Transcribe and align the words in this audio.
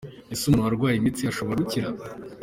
Ese 0.33 0.43
umuntu 0.47 0.67
warwaye 0.67 0.95
imitsi 0.97 1.21
ashobora 1.31 1.61
gukira?. 1.63 1.87